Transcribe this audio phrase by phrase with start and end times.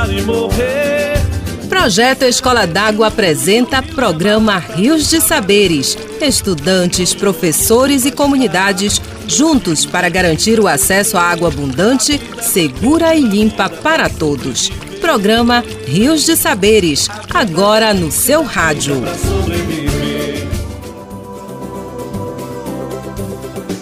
[0.00, 1.20] chorar e morrer.
[1.68, 5.96] Projeto Escola d'Água apresenta programa Rios de Saberes.
[6.20, 13.68] Estudantes, professores e comunidades juntos para garantir o acesso à água abundante, segura e limpa
[13.68, 14.70] para todos.
[15.00, 19.02] Programa Rios de Saberes, agora no seu rádio.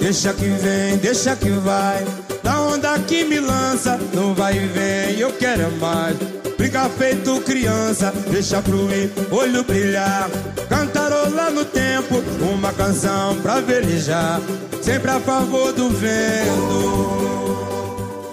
[0.00, 2.27] Deixa que vem, deixa que vai.
[2.48, 6.16] Da onda que me lança, não vai e vem, eu quero é mais.
[6.56, 10.30] Brinca feito criança, deixa pro ir, olho brilhar.
[10.66, 14.40] Cantarola no tempo, uma canção pra velejar.
[14.80, 17.18] Sempre a favor do vento.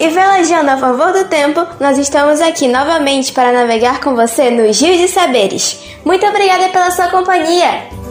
[0.00, 4.80] E velejando a favor do tempo, nós estamos aqui novamente para navegar com você nos
[4.80, 5.78] Rios de Saberes.
[6.06, 8.05] Muito obrigada pela sua companhia!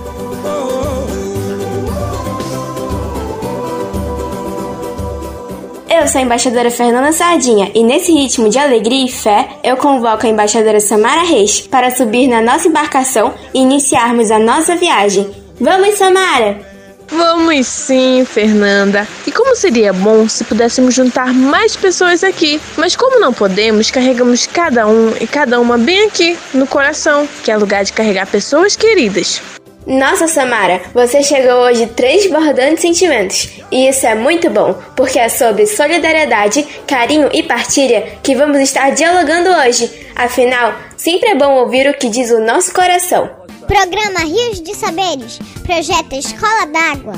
[5.98, 10.26] Eu sou a embaixadora Fernanda Sardinha e nesse ritmo de alegria e fé, eu convoco
[10.26, 15.34] a embaixadora Samara Reis para subir na nossa embarcação e iniciarmos a nossa viagem.
[15.60, 16.60] Vamos, Samara!
[17.07, 19.07] Vamos sim, Fernanda.
[19.26, 22.60] E como seria bom se pudéssemos juntar mais pessoas aqui.
[22.76, 27.49] Mas como não podemos, carregamos cada um e cada uma bem aqui, no coração, que
[27.49, 29.41] é lugar de carregar pessoas queridas.
[29.86, 33.52] Nossa, Samara, você chegou hoje transbordando sentimentos.
[33.72, 38.90] E isso é muito bom, porque é sobre solidariedade, carinho e partilha que vamos estar
[38.91, 40.08] dialogando hoje.
[40.16, 43.30] Afinal, sempre é bom ouvir o que diz o nosso coração.
[43.68, 47.13] Programa Rios de Saberes, projeto Escola d'Água.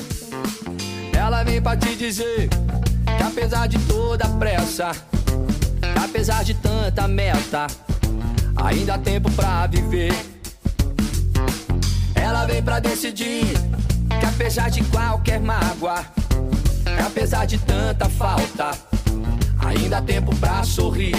[1.17, 4.91] Ela vem pra te dizer que apesar de toda a pressa,
[6.03, 7.67] apesar de tanta meta,
[8.57, 10.36] ainda há tempo pra viver.
[12.27, 13.45] Ela vem pra decidir
[14.19, 16.05] que apesar de qualquer mágoa,
[17.05, 18.71] apesar de tanta falta,
[19.65, 21.15] ainda há tempo pra sorrir.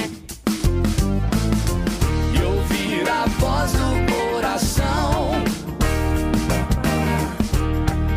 [2.35, 5.31] E ouvir a voz do coração.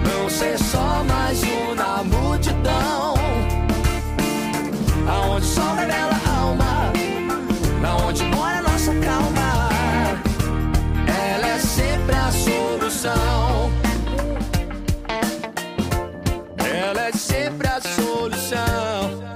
[0.06, 3.14] Não ser só mais um na multidão.
[5.08, 6.31] Aonde o sol revela
[13.02, 13.72] solução.
[16.60, 19.32] Ela é sempre a solução.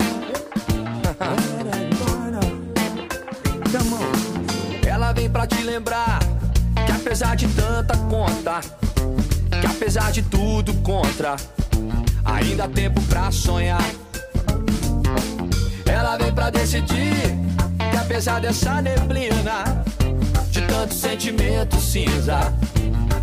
[4.86, 6.20] Ela vem pra te lembrar
[6.86, 8.62] que apesar de tanta conta,
[9.60, 11.36] que apesar de tudo contra,
[12.24, 13.84] ainda há tempo pra sonhar.
[15.86, 17.36] Ela vem pra decidir
[17.92, 19.84] que apesar dessa neblina,
[20.50, 22.54] de tanto sentimento cinza,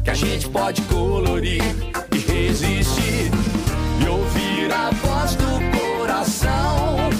[0.02, 1.62] que a gente pode colorir
[2.12, 3.30] e resistir
[4.04, 7.10] e ouvir a voz do coração.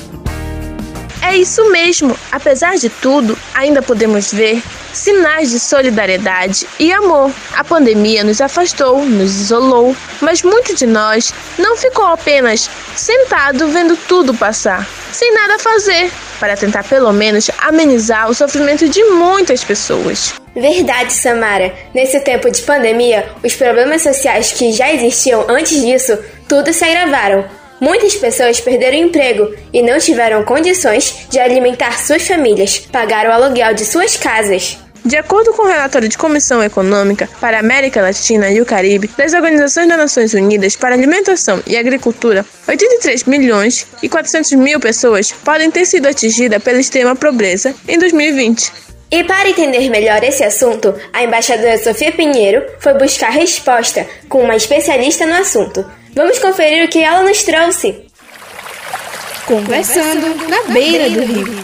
[1.23, 2.17] É isso mesmo.
[2.33, 4.61] Apesar de tudo, ainda podemos ver
[4.93, 7.31] sinais de solidariedade e amor.
[7.55, 13.97] A pandemia nos afastou, nos isolou, mas muito de nós não ficou apenas sentado vendo
[14.09, 16.11] tudo passar, sem nada a fazer,
[16.41, 20.42] para tentar pelo menos amenizar o sofrimento de muitas pessoas.
[20.55, 21.73] Verdade, Samara.
[21.95, 26.19] Nesse tempo de pandemia, os problemas sociais que já existiam antes disso,
[26.49, 27.45] tudo se agravaram.
[27.81, 33.75] Muitas pessoas perderam emprego e não tiveram condições de alimentar suas famílias, pagar o aluguel
[33.75, 34.79] de suas casas.
[35.05, 39.11] De acordo com o relatório de Comissão Econômica para a América Latina e o Caribe
[39.19, 45.33] das Organizações das Nações Unidas para Alimentação e Agricultura, 83 milhões e 400 mil pessoas
[45.33, 48.92] podem ter sido atingidas pela extrema pobreza em 2020.
[49.13, 54.57] E para entender melhor esse assunto, a embaixadora Sofia Pinheiro foi buscar resposta com uma
[54.57, 55.85] especialista no assunto.
[56.15, 58.07] Vamos conferir o que ela nos trouxe.
[59.45, 61.63] Conversando na beira do rio.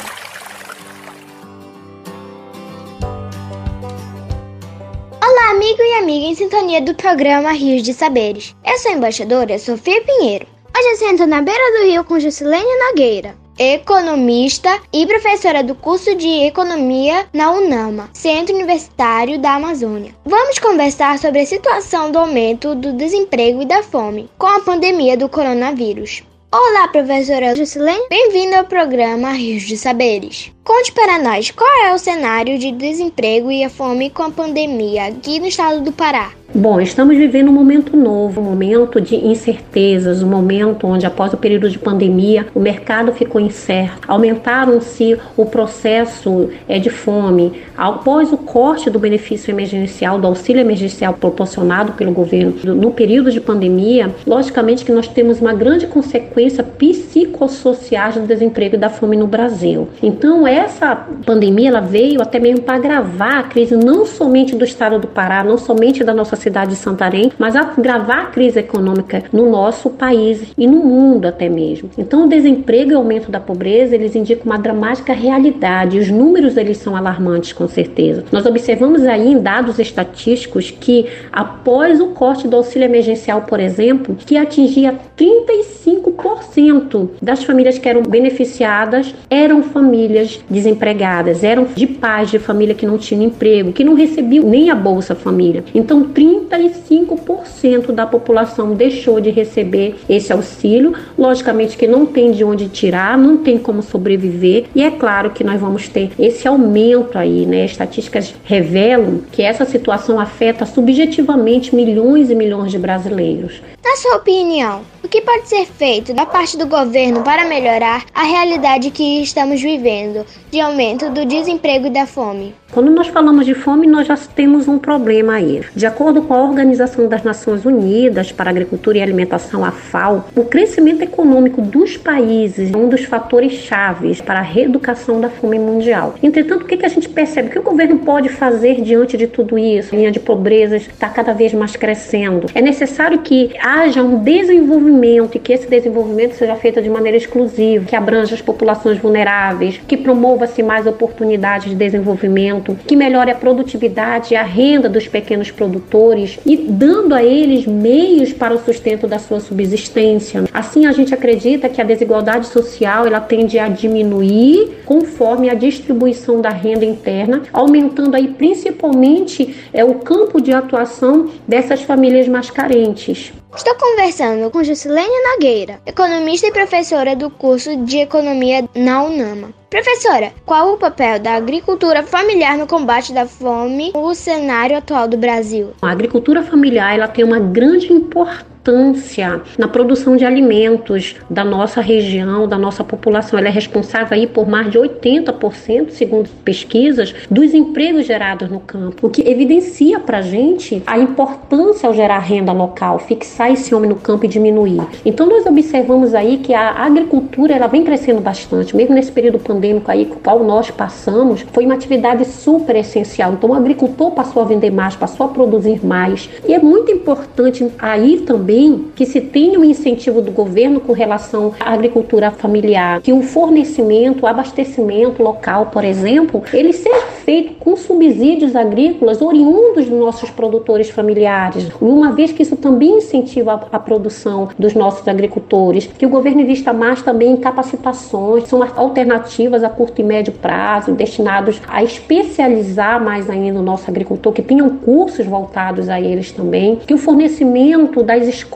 [5.25, 8.55] Olá, amigo e amiga em sintonia do programa Rios de Saberes.
[8.63, 10.47] Eu sou a embaixadora Sofia Pinheiro.
[10.77, 16.15] Hoje eu sento na beira do rio com Juscelene Nogueira, economista e professora do curso
[16.15, 20.15] de Economia na UNAMA, Centro Universitário da Amazônia.
[20.25, 25.17] Vamos conversar sobre a situação do aumento do desemprego e da fome com a pandemia
[25.17, 26.23] do coronavírus.
[26.51, 30.51] Olá, professora Juscelene, bem-vinda ao programa Rios de Saberes.
[30.65, 35.09] Conte para nós qual é o cenário de desemprego e a fome com a pandemia
[35.09, 36.33] aqui no estado do Pará.
[36.55, 41.37] Bom, estamos vivendo um momento novo, um momento de incertezas, um momento onde, após o
[41.37, 47.53] período de pandemia, o mercado ficou incerto, aumentaram-se o processo é, de fome.
[47.77, 53.43] Após o corte do benefício emergencial, do auxílio emergencial proporcionado pelo governo no período de
[53.43, 59.27] pandemia, logicamente que nós temos uma grande consequência psicossocial do desemprego e da fome no
[59.27, 59.87] Brasil.
[60.03, 60.97] Então, essa
[61.27, 65.45] pandemia ela veio até mesmo para agravar a crise não somente do estado do Pará,
[65.45, 70.53] não somente da nossa cidade de Santarém, mas agravar a crise econômica no nosso país
[70.57, 71.91] e no mundo até mesmo.
[71.99, 75.99] Então, o desemprego e o aumento da pobreza, eles indicam uma dramática realidade.
[75.99, 78.25] Os números eles são alarmantes, com certeza.
[78.33, 84.17] Nós observamos aí em dados estatísticos que após o corte do auxílio emergencial, por exemplo,
[84.17, 92.39] que atingia 35% das famílias que eram beneficiadas eram famílias desempregadas, eram de pais de
[92.39, 95.65] família que não tinham emprego, que não recebiam nem a Bolsa Família.
[95.75, 96.05] Então,
[96.37, 100.95] 35% da população deixou de receber esse auxílio.
[101.17, 105.45] Logicamente que não tem de onde tirar, não tem como sobreviver, e é claro que
[105.45, 107.65] nós vamos ter esse aumento aí, né?
[107.65, 113.61] Estatísticas revelam que essa situação afeta subjetivamente milhões e milhões de brasileiros.
[113.85, 118.25] Na sua opinião, o que pode ser feito da parte do governo para melhorar a
[118.25, 122.55] realidade que estamos vivendo de aumento do desemprego e da fome?
[122.71, 125.63] Quando nós falamos de fome, nós já temos um problema aí.
[125.75, 130.45] De acordo com a Organização das Nações Unidas para Agricultura e Alimentação, a FAO, o
[130.45, 136.15] crescimento econômico dos países é um dos fatores chaves para a reeducação da fome mundial.
[136.23, 137.49] Entretanto, o que a gente percebe?
[137.49, 139.95] O que o governo pode fazer diante de tudo isso?
[139.95, 142.47] A linha de pobreza está cada vez mais crescendo.
[142.55, 147.85] É necessário que haja um desenvolvimento e que esse desenvolvimento seja feito de maneira exclusiva,
[147.85, 154.33] que abranja as populações vulneráveis, que promova-se mais oportunidades de desenvolvimento que melhore a produtividade
[154.33, 156.08] e a renda dos pequenos produtores
[156.47, 160.45] e dando a eles meios para o sustento da sua subsistência.
[160.53, 166.41] Assim, a gente acredita que a desigualdade social ela tende a diminuir conforme a distribuição
[166.41, 173.33] da renda interna, aumentando aí principalmente é, o campo de atuação dessas famílias mais carentes.
[173.57, 179.55] Estou conversando com Juscelene Nogueira, economista e professora do curso de Economia na UNAMA.
[179.71, 185.17] Professora, qual o papel da agricultura familiar no combate da fome no cenário atual do
[185.17, 185.73] Brasil?
[185.81, 191.81] A agricultura familiar ela tem uma grande importância importância na produção de alimentos da nossa
[191.81, 193.39] região, da nossa população.
[193.39, 199.07] Ela é responsável aí por mais de 80%, segundo pesquisas, dos empregos gerados no campo,
[199.07, 203.89] o que evidencia para a gente a importância ao gerar renda local, fixar esse homem
[203.89, 204.83] no campo e diminuir.
[205.05, 209.91] Então nós observamos aí que a agricultura ela vem crescendo bastante, mesmo nesse período pandêmico
[209.91, 213.33] aí com o qual nós passamos, foi uma atividade super essencial.
[213.33, 216.29] Então o agricultor passou a vender mais, passou a produzir mais.
[216.47, 218.58] E é muito importante aí também
[218.97, 224.25] que se tenha um incentivo do governo com relação à agricultura familiar, que o fornecimento,
[224.25, 230.91] o abastecimento local, por exemplo, ele seja feito com subsídios agrícolas oriundos dos nossos produtores
[230.91, 236.41] familiares, uma vez que isso também incentiva a, produção dos nossos agricultores, que o governo
[236.41, 243.03] invista mais também em capacitações, são alternativas a curto e médio prazo, destinados a especializar
[243.03, 248.03] mais ainda o nosso agricultor, que tenham cursos voltados a eles também, que o fornecimento
[248.03, 248.48] das escolas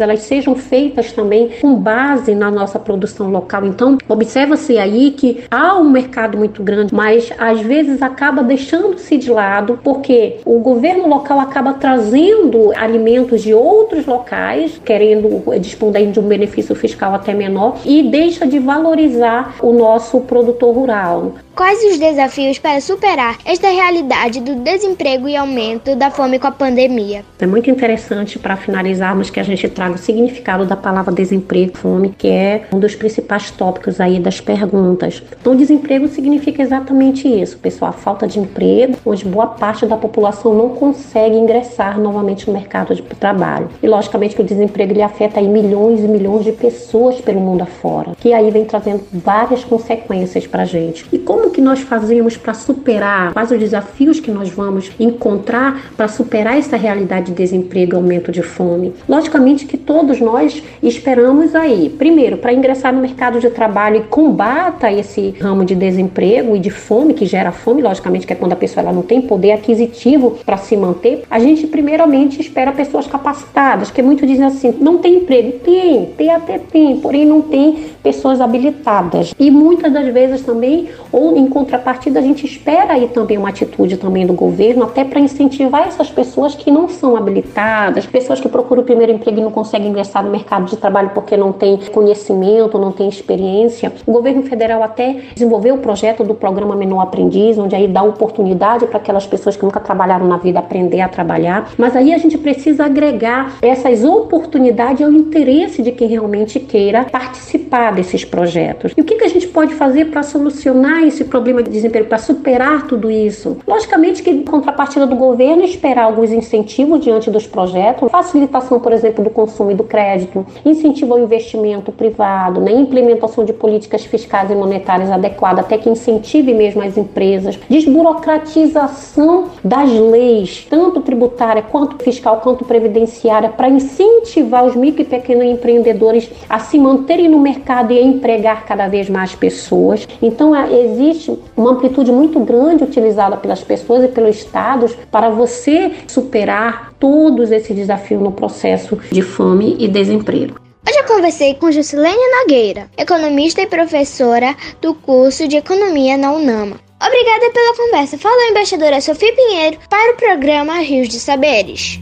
[0.00, 3.66] elas sejam feitas também com base na nossa produção local.
[3.66, 9.30] Então, observa-se aí que há um mercado muito grande, mas às vezes acaba deixando-se de
[9.30, 16.28] lado porque o governo local acaba trazendo alimentos de outros locais, querendo dispor de um
[16.28, 21.32] benefício fiscal até menor e deixa de valorizar o nosso produtor rural.
[21.60, 26.50] Quais os desafios para superar esta realidade do desemprego e aumento da fome com a
[26.50, 27.22] pandemia?
[27.38, 32.14] É muito interessante para finalizarmos que a gente traga o significado da palavra desemprego fome,
[32.16, 35.22] que é um dos principais tópicos aí das perguntas.
[35.38, 40.54] Então, desemprego significa exatamente isso, pessoal, a falta de emprego, onde boa parte da população
[40.54, 43.68] não consegue ingressar novamente no mercado de trabalho.
[43.82, 47.60] E logicamente que o desemprego ele afeta aí milhões e milhões de pessoas pelo mundo
[47.60, 51.04] afora, que aí vem trazendo várias consequências para a gente.
[51.12, 56.08] E como que nós fazemos para superar, quais os desafios que nós vamos encontrar para
[56.08, 58.94] superar essa realidade de desemprego e aumento de fome.
[59.08, 64.90] Logicamente que todos nós esperamos aí, primeiro, para ingressar no mercado de trabalho e combata
[64.90, 68.56] esse ramo de desemprego e de fome que gera fome, logicamente que é quando a
[68.56, 73.90] pessoa ela não tem poder aquisitivo para se manter, a gente primeiramente espera pessoas capacitadas,
[73.90, 78.40] que muitos dizem assim, não tem emprego, tem, tem até tem, porém não tem pessoas
[78.40, 79.34] habilitadas.
[79.38, 83.96] E muitas das vezes também ou em contrapartida, a gente espera aí também uma atitude
[83.96, 88.82] também do governo, até para incentivar essas pessoas que não são habilitadas, pessoas que procuram
[88.82, 92.78] o primeiro emprego e não conseguem ingressar no mercado de trabalho porque não tem conhecimento,
[92.78, 93.92] não tem experiência.
[94.06, 98.86] O governo federal até desenvolveu o projeto do programa Menor Aprendiz, onde aí dá oportunidade
[98.86, 101.70] para aquelas pessoas que nunca trabalharam na vida aprender a trabalhar.
[101.76, 107.92] Mas aí a gente precisa agregar essas oportunidades ao interesse de quem realmente queira participar
[107.92, 108.92] desses projetos.
[108.96, 112.18] E o que, que a gente pode fazer para solucionar esse problema de desemprego, para
[112.18, 113.58] superar tudo isso?
[113.66, 119.22] Logicamente que, em contrapartida do governo, esperar alguns incentivos diante dos projetos, facilitação, por exemplo,
[119.22, 122.72] do consumo e do crédito, incentivo ao investimento privado, né?
[122.72, 129.90] implementação de políticas fiscais e monetárias adequadas, até que incentive mesmo as empresas, desburocratização das
[129.90, 136.58] leis, tanto tributária quanto fiscal quanto previdenciária, para incentivar os micro e pequenos empreendedores a
[136.58, 140.06] se manterem no mercado e a empregar cada vez mais pessoas.
[140.22, 141.09] Então, existe
[141.56, 147.74] uma amplitude muito grande utilizada pelas pessoas e pelos estados para você superar todos esses
[147.74, 150.60] desafios no processo de fome e desemprego.
[150.86, 156.80] Hoje eu conversei com Juscelene Nogueira, economista e professora do curso de Economia na UNAMA.
[157.02, 158.18] Obrigada pela conversa.
[158.18, 162.00] Falou a embaixadora Sofia Pinheiro para o programa Rios de Saberes.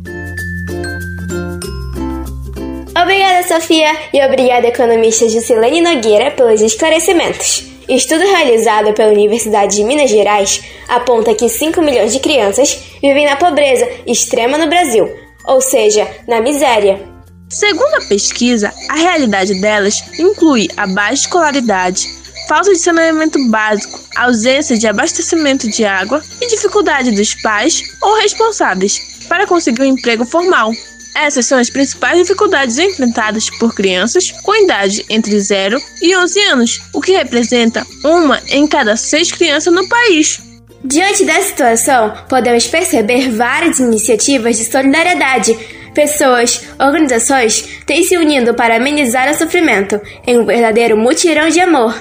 [3.01, 7.78] Obrigada, Sofia, e obrigada, economista Juscelene Nogueira, pelos esclarecimentos.
[7.89, 13.37] Estudo realizado pela Universidade de Minas Gerais aponta que 5 milhões de crianças vivem na
[13.37, 15.09] pobreza extrema no Brasil,
[15.47, 17.01] ou seja, na miséria.
[17.49, 22.07] Segundo a pesquisa, a realidade delas inclui a baixa escolaridade,
[22.47, 29.01] falta de saneamento básico, ausência de abastecimento de água e dificuldade dos pais ou responsáveis
[29.31, 30.73] para conseguir um emprego formal.
[31.21, 36.81] Essas são as principais dificuldades enfrentadas por crianças com idade entre 0 e 11 anos,
[36.95, 40.41] o que representa uma em cada seis crianças no país.
[40.85, 45.59] Diante dessa situação, podemos perceber várias iniciativas de solidariedade.
[45.93, 52.01] Pessoas, organizações têm se unindo para amenizar o sofrimento em um verdadeiro mutirão de amor.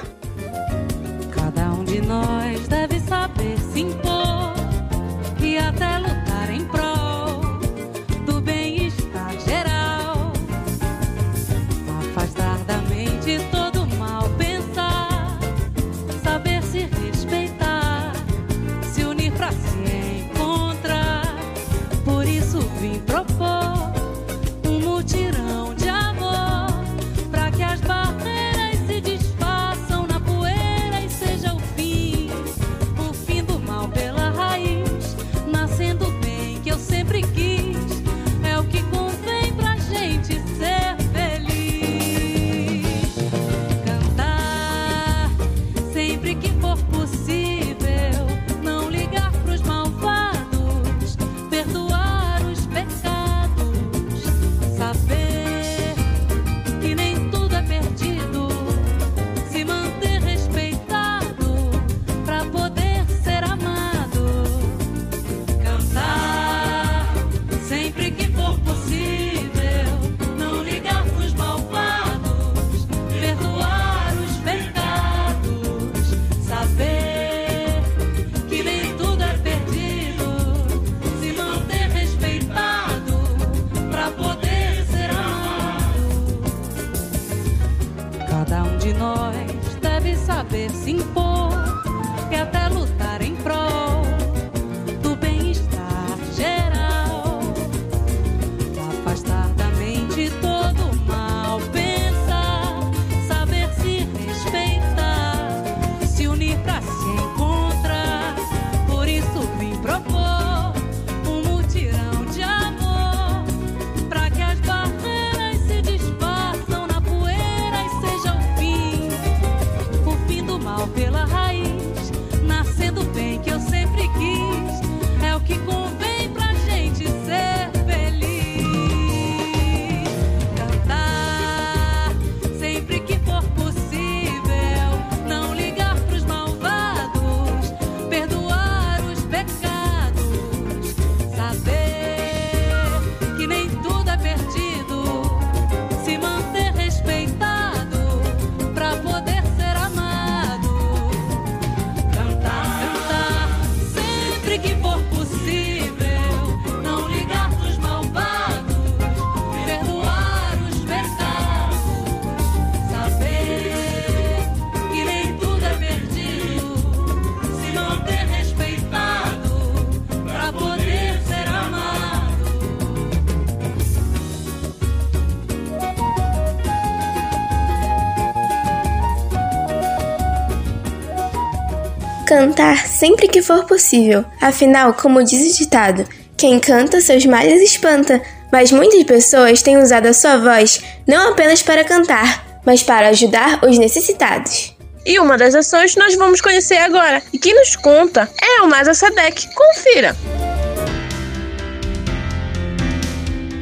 [182.57, 184.25] Cantar sempre que for possível.
[184.41, 188.19] Afinal, como diz o ditado, quem canta seus males espanta.
[188.51, 193.63] Mas muitas pessoas têm usado a sua voz não apenas para cantar, mas para ajudar
[193.63, 194.75] os necessitados.
[195.05, 197.21] E uma das ações nós vamos conhecer agora.
[197.31, 199.53] E quem nos conta é o Nasa Sadek.
[199.53, 200.15] Confira!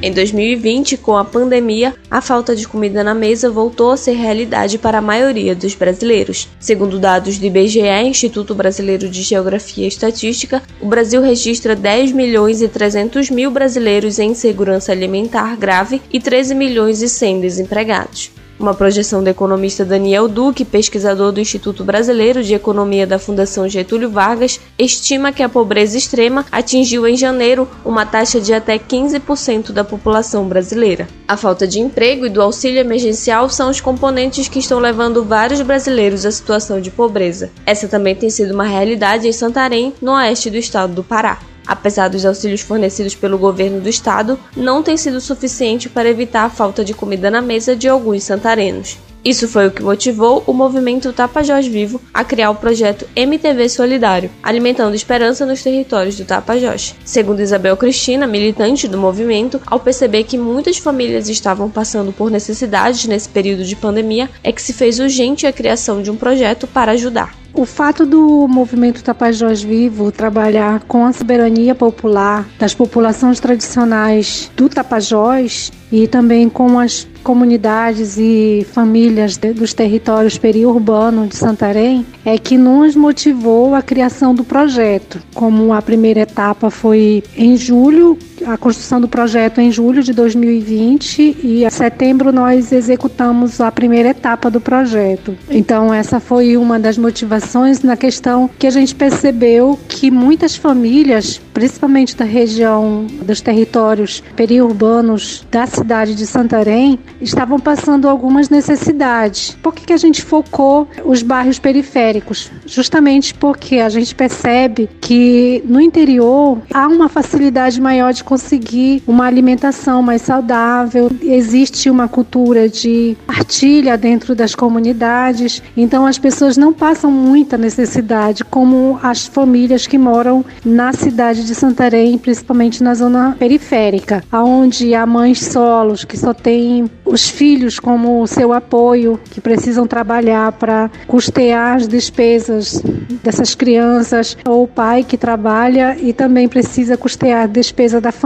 [0.02, 4.78] Em 2020, com a pandemia, a falta de comida na mesa voltou a ser realidade
[4.78, 6.48] para a maioria dos brasileiros.
[6.60, 12.62] Segundo dados do IBGE, Instituto Brasileiro de Geografia e Estatística, o Brasil registra 10 milhões
[12.62, 18.32] e 300 mil brasileiros em insegurança alimentar grave e 13 milhões e 100 desempregados.
[18.58, 24.10] Uma projeção do economista Daniel Duque, pesquisador do Instituto Brasileiro de Economia da Fundação Getúlio
[24.10, 29.84] Vargas, estima que a pobreza extrema atingiu em janeiro uma taxa de até 15% da
[29.84, 31.06] população brasileira.
[31.28, 35.62] A falta de emprego e do auxílio emergencial são os componentes que estão levando vários
[35.62, 37.52] brasileiros à situação de pobreza.
[37.66, 42.10] Essa também tem sido uma realidade em Santarém, no oeste do estado do Pará apesar
[42.10, 46.84] dos auxílios fornecidos pelo governo do estado, não tem sido suficiente para evitar a falta
[46.84, 48.98] de comida na mesa de alguns santarenos.
[49.26, 54.30] Isso foi o que motivou o movimento Tapajós Vivo a criar o projeto MTV Solidário,
[54.44, 56.94] alimentando esperança nos territórios do Tapajós.
[57.04, 63.06] Segundo Isabel Cristina, militante do movimento, ao perceber que muitas famílias estavam passando por necessidades
[63.08, 66.92] nesse período de pandemia, é que se fez urgente a criação de um projeto para
[66.92, 67.34] ajudar.
[67.58, 74.68] O fato do movimento Tapajós Vivo trabalhar com a soberania popular das populações tradicionais do
[74.68, 82.38] Tapajós e também com as comunidades e famílias de, dos territórios periurbanos de Santarém é
[82.38, 85.22] que nos motivou a criação do projeto.
[85.34, 91.38] Como a primeira etapa foi em julho, a construção do projeto em julho de 2020
[91.44, 95.36] e em setembro nós executamos a primeira etapa do projeto.
[95.50, 101.42] Então essa foi uma das motivações na questão que a gente percebeu que muitas famílias,
[101.54, 109.58] principalmente da região dos territórios periurbanos da cidade de Santarém, estavam passando algumas necessidades.
[109.62, 112.52] Por que, que a gente focou os bairros periféricos?
[112.66, 119.26] Justamente porque a gente percebe que no interior há uma facilidade maior de conseguir uma
[119.26, 126.74] alimentação mais saudável, existe uma cultura de partilha dentro das comunidades, então as pessoas não
[126.74, 133.38] passam muita necessidade, como as famílias que moram na cidade de Santarém, principalmente na zona
[133.40, 139.88] periférica, onde há mães solos que só têm os filhos como seu apoio, que precisam
[139.88, 142.84] trabalhar para custear as despesas
[143.24, 148.25] dessas crianças, ou o pai que trabalha e também precisa custear a despesa da família.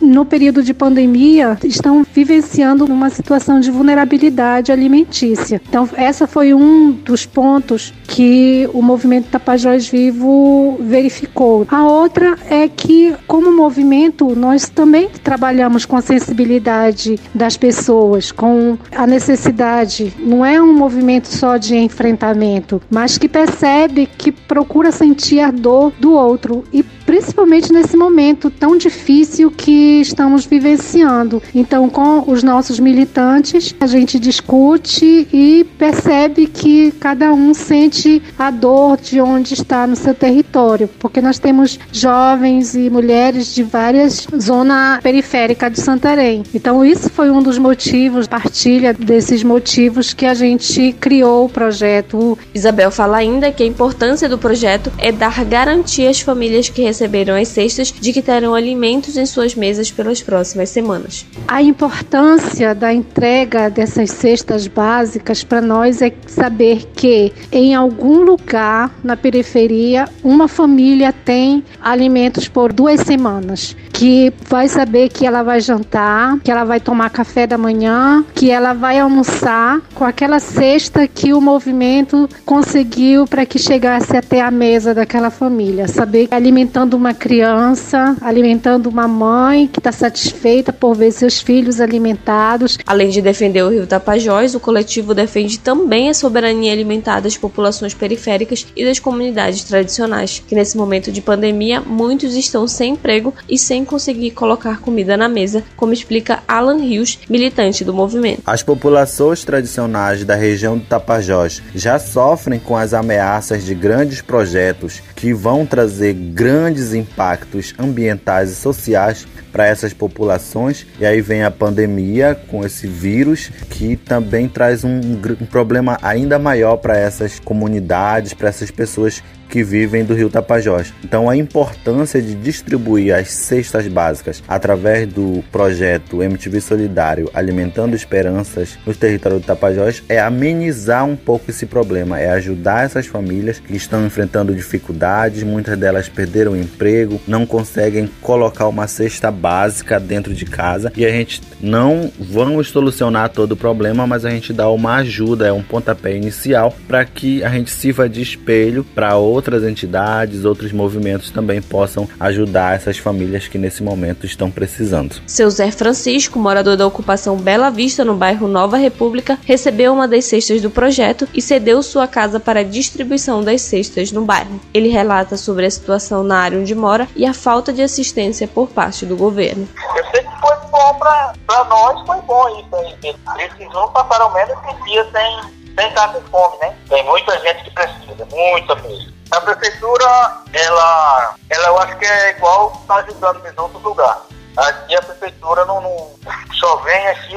[0.00, 5.60] No período de pandemia, estão vivenciando uma situação de vulnerabilidade alimentícia.
[5.68, 11.66] Então, essa foi um dos pontos que o movimento Tapajós Vivo verificou.
[11.68, 18.78] A outra é que, como movimento, nós também trabalhamos com a sensibilidade das pessoas, com
[18.94, 20.14] a necessidade.
[20.18, 25.92] Não é um movimento só de enfrentamento, mas que percebe que procura sentir a dor
[25.98, 31.42] do outro e principalmente nesse momento tão difícil que estamos vivenciando.
[31.54, 38.50] Então, com os nossos militantes, a gente discute e percebe que cada um sente a
[38.50, 44.26] dor de onde está no seu território, porque nós temos jovens e mulheres de várias
[44.38, 46.42] zonas periféricas de Santarém.
[46.52, 52.38] Então, isso foi um dos motivos, partilha desses motivos que a gente criou o projeto.
[52.54, 57.36] Isabel fala ainda que a importância do projeto é dar garantia às famílias que receberam
[57.36, 61.24] as cestas de que terão alimentos em suas mesas pelas próximas semanas.
[61.46, 68.92] A importância da entrega dessas cestas básicas para nós é saber que em algum lugar
[69.04, 75.60] na periferia uma família tem alimentos por duas semanas, que vai saber que ela vai
[75.60, 81.08] jantar, que ela vai tomar café da manhã, que ela vai almoçar com aquela cesta
[81.08, 85.88] que o movimento conseguiu para que chegasse até a mesa daquela família.
[85.88, 92.78] Saber alimentando uma criança, alimentando uma mãe que está satisfeita por ver seus filhos alimentados.
[92.86, 97.94] Além de defender o Rio Tapajós, o coletivo defende também a soberania alimentar das populações
[97.94, 103.58] periféricas e das comunidades tradicionais, que nesse momento de pandemia muitos estão sem emprego e
[103.58, 108.42] sem conseguir colocar comida na mesa, como explica Alan Rios, militante do movimento.
[108.46, 115.02] As populações tradicionais da região do Tapajós já sofrem com as ameaças de grandes projetos
[115.16, 120.86] que vão trazer grandes impactos ambientais e sociais para essas populações.
[121.00, 125.00] E aí vem a pandemia com esse vírus que também traz um,
[125.40, 130.92] um problema ainda maior para essas comunidades, para essas pessoas que vivem do Rio Tapajós.
[131.02, 138.78] Então, a importância de distribuir as cestas básicas através do projeto MTV Solidário Alimentando Esperanças
[138.86, 143.76] no território do Tapajós é amenizar um pouco esse problema, é ajudar essas famílias que
[143.76, 150.34] estão enfrentando dificuldades, muitas delas perderam o emprego, não conseguem colocar uma cesta básica dentro
[150.34, 154.68] de casa e a gente não vamos solucionar todo o problema, mas a gente dá
[154.68, 159.37] uma ajuda, é um pontapé inicial para que a gente sirva de espelho para outras
[159.68, 165.16] entidades, outros movimentos também possam ajudar essas famílias que nesse momento estão precisando.
[165.26, 170.24] Seu Zé Francisco, morador da ocupação Bela Vista, no bairro Nova República, recebeu uma das
[170.24, 174.60] cestas do projeto e cedeu sua casa para a distribuição das cestas no bairro.
[174.72, 178.68] Ele relata sobre a situação na área onde mora e a falta de assistência por
[178.68, 179.68] parte do governo.
[179.96, 183.44] Eu sei que foi bom para nós, foi bom isso aí.
[183.44, 185.40] Esses não passaram menos que dias sem,
[185.78, 186.76] sem estar com fome, né?
[186.88, 189.12] Tem muita gente que precisa, muita mesmo.
[189.30, 190.04] A prefeitura,
[190.52, 194.22] ela, ela eu acho que é igual está ajudando em outros lugares.
[194.56, 196.10] Aqui a prefeitura não, não,
[196.58, 197.36] só vem aqui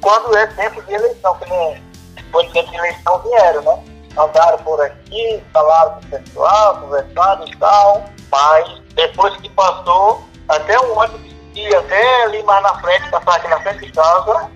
[0.00, 1.76] quando é tempo de eleição, que não
[2.30, 3.84] foi tempo de eleição vieram, né?
[4.16, 10.78] Andaram por aqui, falaram com o pessoal, conversaram e tal, mas depois que passou, até
[10.80, 14.50] um ônibus que até ali mais na frente, passar aqui na frente de casa,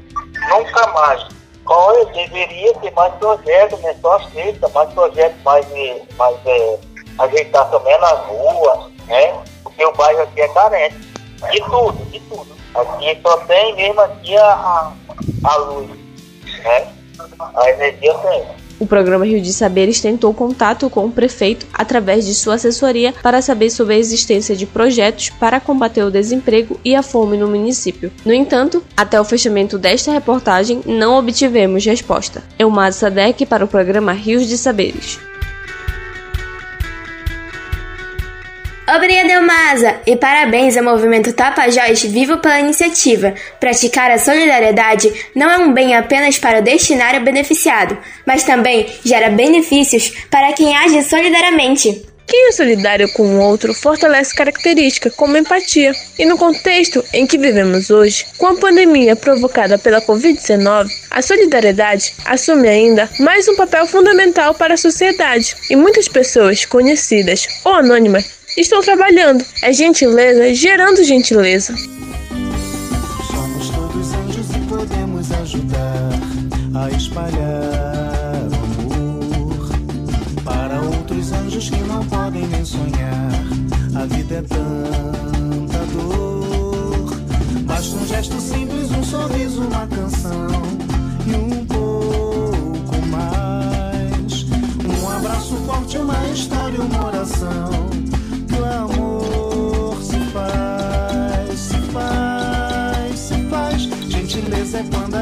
[0.51, 1.27] nunca mais.
[1.65, 3.97] Qual deveria ter mais projetos, né?
[4.01, 5.67] Só aceita, mais projetos, mais,
[6.17, 6.79] mais é,
[7.19, 9.43] ajeitar também nas ruas, né?
[9.63, 10.97] Porque o bairro aqui é carente.
[11.51, 12.55] De tudo, de tudo.
[12.75, 14.93] Aqui só tem mesmo aqui a,
[15.45, 15.91] a luz,
[16.65, 16.93] né?
[17.55, 18.64] A energia tem.
[18.79, 23.41] O programa Rio de Saberes tentou contato com o prefeito através de sua assessoria para
[23.41, 28.11] saber sobre a existência de projetos para combater o desemprego e a fome no município.
[28.25, 32.43] No entanto, até o fechamento desta reportagem, não obtivemos resposta.
[32.59, 35.19] Elmar Sadek para o programa Rios de Saberes.
[38.97, 39.97] Obrigada, Elmasa!
[40.07, 43.35] E parabéns ao movimento Tapajós Vivo pela iniciativa.
[43.59, 49.31] Praticar a solidariedade não é um bem apenas para o destinário beneficiado, mas também gera
[49.31, 52.07] benefícios para quem age solidariamente.
[52.25, 55.93] Quem é solidário com o outro fortalece características como empatia.
[56.17, 62.15] E no contexto em que vivemos hoje, com a pandemia provocada pela Covid-19, a solidariedade
[62.25, 65.57] assume ainda mais um papel fundamental para a sociedade.
[65.69, 69.45] E muitas pessoas, conhecidas ou anônimas, estão trabalhando.
[69.63, 71.75] É gentileza gerando gentileza.
[73.27, 76.11] Somos todos anjos e podemos ajudar
[76.75, 79.69] a espalhar amor
[80.45, 83.31] para outros anjos que não podem nem sonhar.
[83.95, 87.17] A vida é tanta dor.
[87.63, 90.49] Basta um gesto simples, um sorriso, uma canção
[91.27, 94.45] e um pouco mais.
[94.85, 97.94] Um abraço forte, uma história, uma oração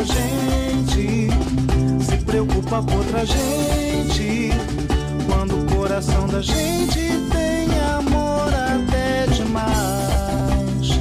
[0.04, 1.28] Gente
[2.04, 4.50] se preocupa com outra gente.
[5.28, 6.98] Quando o coração da gente
[7.30, 10.98] tem amor até demais.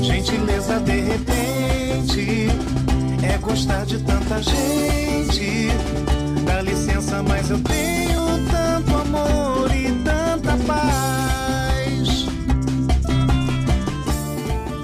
[0.00, 2.48] Gentileza de repente
[3.22, 5.68] é gostar de tanta gente.
[6.46, 12.26] Dá licença, mas eu tenho tanto amor e tanta paz.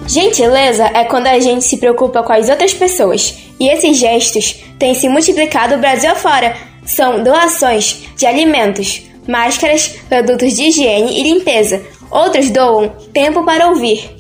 [0.07, 4.95] Gentileza é quando a gente se preocupa com as outras pessoas, e esses gestos têm
[4.95, 6.57] se multiplicado o Brasil afora.
[6.85, 11.83] São doações de alimentos, máscaras, produtos de higiene e limpeza.
[12.11, 14.17] Outros doam tempo para ouvir.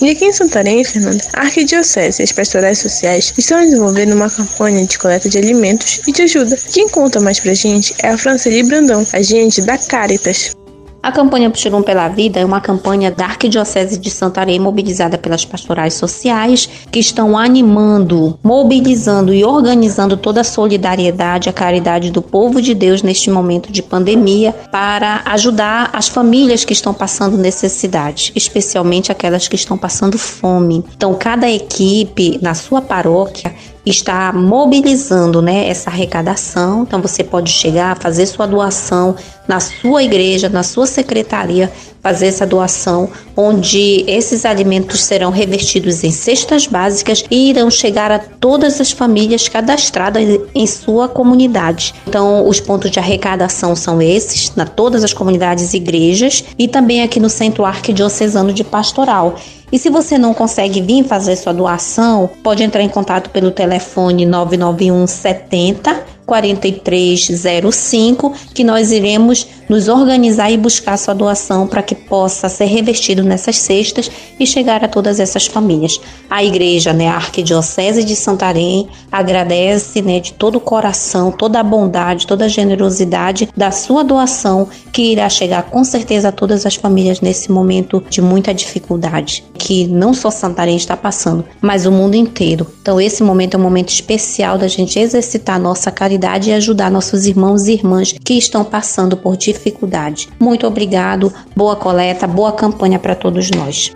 [0.00, 4.86] E aqui em Santarém, Fernanda, a Arquidiocese e as pastorais sociais estão desenvolvendo uma campanha
[4.86, 6.56] de coleta de alimentos e de ajuda.
[6.72, 10.52] Quem conta mais pra gente é a Franceli Brandão, agente da Caritas.
[11.00, 15.94] A campanha Puxilum pela Vida é uma campanha da Arquidiocese de Santarém mobilizada pelas pastorais
[15.94, 22.74] sociais que estão animando, mobilizando e organizando toda a solidariedade, a caridade do povo de
[22.74, 29.46] Deus neste momento de pandemia para ajudar as famílias que estão passando necessidade, especialmente aquelas
[29.46, 30.84] que estão passando fome.
[30.96, 36.82] Então, cada equipe na sua paróquia está mobilizando né, essa arrecadação.
[36.82, 42.46] Então você pode chegar, fazer sua doação na sua igreja, na sua secretaria, fazer essa
[42.46, 48.92] doação, onde esses alimentos serão revestidos em cestas básicas e irão chegar a todas as
[48.92, 50.22] famílias cadastradas
[50.54, 51.94] em sua comunidade.
[52.06, 57.02] Então, os pontos de arrecadação são esses, na todas as comunidades e igrejas, e também
[57.02, 59.36] aqui no Centro Arquidiocesano de Pastoral.
[59.70, 64.24] E se você não consegue vir fazer sua doação, pode entrar em contato pelo telefone
[64.24, 72.48] 991 70 4305 que nós iremos nos organizar e buscar sua doação para que possa
[72.48, 76.00] ser revestido nessas cestas e chegar a todas essas famílias.
[76.30, 81.62] A igreja, né, a Arquidiocese de Santarém, agradece né, de todo o coração, toda a
[81.62, 86.74] bondade, toda a generosidade da sua doação que irá chegar com certeza a todas as
[86.74, 92.14] famílias nesse momento de muita dificuldade, que não só Santarém está passando, mas o mundo
[92.14, 92.66] inteiro.
[92.82, 97.26] Então esse momento é um momento especial da gente exercitar nossa caridade e ajudar nossos
[97.26, 100.28] irmãos e irmãs que estão passando por dificuldade.
[100.40, 103.92] Muito obrigado, boa coleta, boa campanha para todos nós.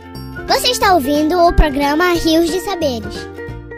[0.46, 3.28] Você está ouvindo o programa Rios de Saberes.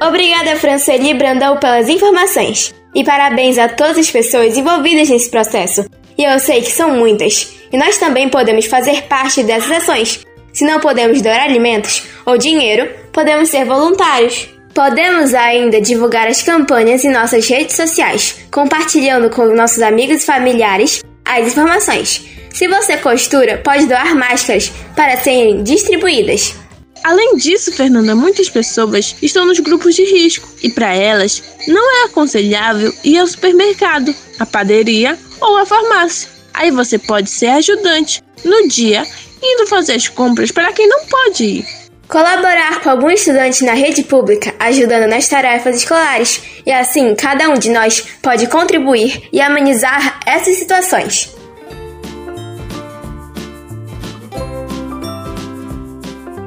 [0.03, 2.75] Obrigada, Franceli Brandão, pelas informações.
[2.95, 5.85] E parabéns a todas as pessoas envolvidas nesse processo.
[6.17, 7.55] E eu sei que são muitas.
[7.73, 10.21] E nós também podemos fazer parte dessas ações.
[10.53, 14.49] Se não podemos doar alimentos ou dinheiro, podemos ser voluntários.
[14.73, 21.03] Podemos ainda divulgar as campanhas em nossas redes sociais, compartilhando com nossos amigos e familiares
[21.25, 22.23] as informações.
[22.53, 26.55] Se você costura, pode doar máscaras para serem distribuídas.
[27.03, 32.05] Além disso, Fernanda, muitas pessoas estão nos grupos de risco e para elas não é
[32.05, 36.29] aconselhável ir ao supermercado, à padaria ou à farmácia.
[36.55, 39.05] Aí você pode ser ajudante no dia
[39.43, 41.84] indo fazer as compras para quem não pode ir.
[42.09, 47.55] Colaborar com algum estudante na rede pública, ajudando nas tarefas escolares, e assim cada um
[47.55, 51.35] de nós pode contribuir e amenizar essas situações.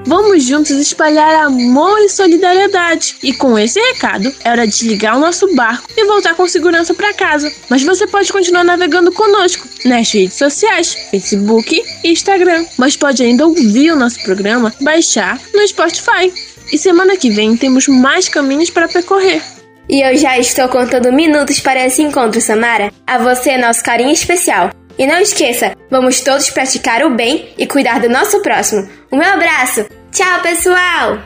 [0.08, 3.18] Vamos juntos espalhar amor e solidariedade.
[3.22, 6.94] E com esse recado, é hora de ligar o nosso barco e voltar com segurança
[6.94, 7.52] para casa.
[7.70, 12.66] Mas você pode continuar navegando conosco nas redes sociais, Facebook e Instagram.
[12.78, 16.32] Mas pode ainda ouvir o nosso programa, baixar no Spotify.
[16.72, 19.44] E semana que vem temos mais caminhos para percorrer.
[19.90, 22.94] E eu já estou contando minutos para esse encontro, Samara.
[23.06, 24.72] A você, nosso carinho especial.
[24.98, 28.88] E não esqueça, vamos todos praticar o bem e cuidar do nosso próximo.
[29.12, 29.97] Um abraço!
[30.18, 31.20] Tchau, pessoal!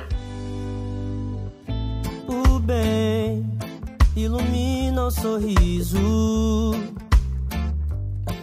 [2.28, 3.50] O bem
[4.18, 6.74] ilumina o sorriso,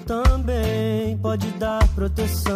[0.07, 2.55] também pode dar proteção.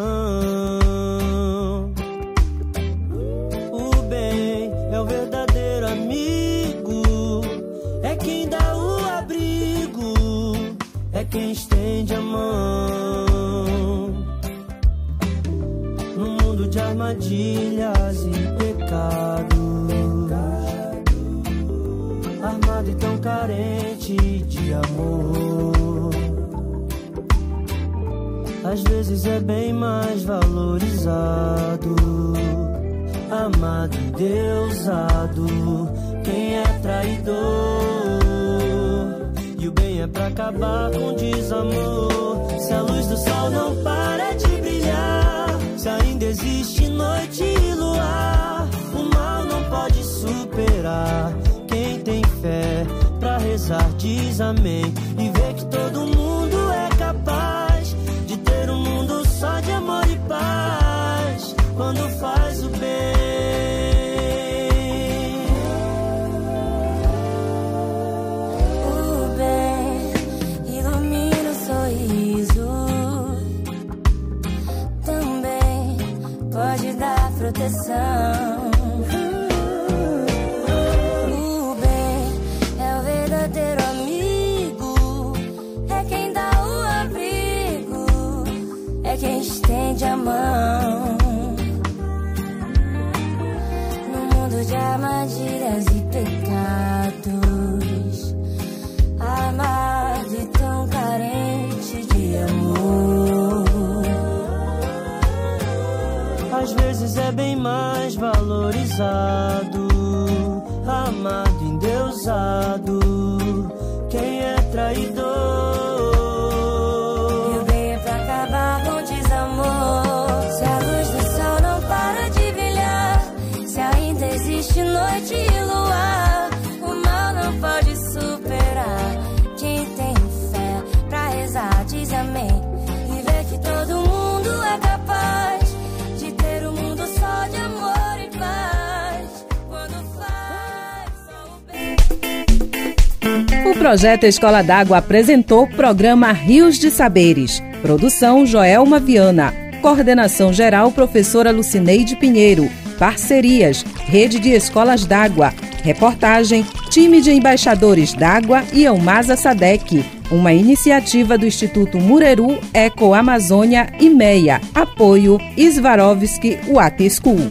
[143.82, 147.60] Projeto Escola d'Água apresentou programa Rios de Saberes.
[147.82, 149.52] Produção Joelma Viana.
[149.82, 152.70] Coordenação geral professora Lucineide Pinheiro.
[152.96, 155.52] Parcerias Rede de Escolas d'Água.
[155.82, 160.04] Reportagem Time de Embaixadores d'Água e Almasa Sadec.
[160.30, 164.60] uma iniciativa do Instituto Mureru Eco Amazônia e MEIA.
[164.72, 167.50] Apoio Svarovski Water School.